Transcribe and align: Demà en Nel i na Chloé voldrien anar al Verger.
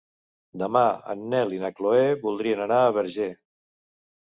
Demà 0.61 0.81
en 1.15 1.21
Nel 1.35 1.53
i 1.57 1.61
na 1.65 1.71
Chloé 1.81 2.09
voldrien 2.25 2.65
anar 2.67 2.83
al 2.89 2.99
Verger. 2.99 3.31